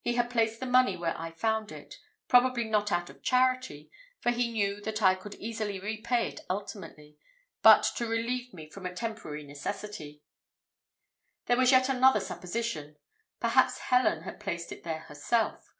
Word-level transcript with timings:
He 0.00 0.14
had 0.14 0.30
placed 0.30 0.60
the 0.60 0.64
money 0.66 0.96
where 0.96 1.12
I 1.18 1.30
found 1.30 1.70
it, 1.72 1.96
probably 2.26 2.64
not 2.64 2.90
out 2.90 3.10
of 3.10 3.22
charity, 3.22 3.90
for 4.18 4.30
he 4.30 4.50
knew 4.50 4.80
that 4.80 5.02
I 5.02 5.14
could 5.14 5.34
easily 5.34 5.78
repay 5.78 6.26
it 6.30 6.40
ultimately, 6.48 7.18
but 7.60 7.82
to 7.96 8.06
relieve 8.06 8.54
me 8.54 8.70
from 8.70 8.86
a 8.86 8.94
temporary 8.94 9.44
necessity. 9.44 10.22
There 11.48 11.58
was 11.58 11.70
yet 11.70 11.90
another 11.90 12.20
supposition 12.20 12.96
perhaps 13.40 13.76
Helen 13.80 14.22
had 14.22 14.40
placed 14.40 14.72
it 14.72 14.84
there 14.84 15.00
herself. 15.00 15.70